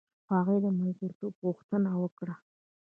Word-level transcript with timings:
هغوی 0.33 0.57
د 0.63 0.67
ملګرتوب 0.79 1.33
غوښتنه 1.45 1.89
وکړه. 2.03 2.35